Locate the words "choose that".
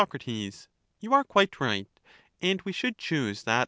2.97-3.59